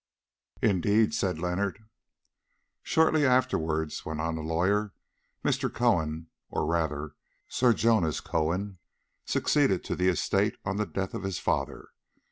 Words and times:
"Indeed!" 0.63 1.13
said 1.13 1.37
Leonard. 1.37 1.77
"Shortly 2.81 3.23
afterwards," 3.23 4.03
went 4.03 4.19
on 4.19 4.33
the 4.33 4.41
lawyer, 4.41 4.93
"Mr. 5.45 5.71
Cohen, 5.71 6.25
or 6.49 6.65
rather 6.65 7.13
Sir 7.47 7.71
Jonas 7.71 8.19
Cohen, 8.19 8.79
succeeded 9.25 9.83
to 9.83 9.95
the 9.95 10.07
estate 10.09 10.55
on 10.65 10.77
the 10.77 10.87
death 10.87 11.13
of 11.13 11.21
his 11.21 11.37
father. 11.37 11.89